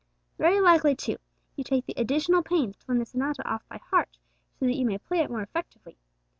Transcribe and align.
Very 0.39 0.59
likely, 0.59 0.95
too, 0.95 1.17
you 1.55 1.63
take 1.63 1.85
the 1.85 1.93
additional 1.95 2.41
pains 2.41 2.75
to 2.75 2.85
learn 2.87 2.97
the 2.97 3.05
sonata 3.05 3.47
off 3.47 3.61
by 3.69 3.77
heart, 3.77 4.17
so 4.57 4.65
that 4.65 4.73
you 4.75 4.83
may 4.87 4.97
play 4.97 5.19
it 5.19 5.29
more 5.29 5.43
effectively. 5.43 5.99